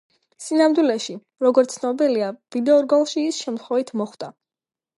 [0.43, 1.15] სინამდვილეში,
[1.45, 4.35] როგორც ცნობილია, ვიდეორგოლში ის შემთხვევით მოხვდა.